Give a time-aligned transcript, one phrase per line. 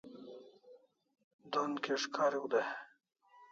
[1.51, 2.69] Don kish kariu day